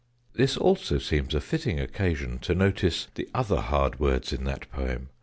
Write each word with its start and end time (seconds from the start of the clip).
This 0.33 0.57
also 0.57 0.97
seems 0.97 1.35
a 1.35 1.39
fitting 1.39 1.79
occasion 1.79 2.39
to 2.39 2.55
notice 2.55 3.07
the 3.13 3.29
other 3.35 3.61
hard 3.61 3.99
words 3.99 4.33
in 4.33 4.45
that 4.45 4.67
poem. 4.71 5.09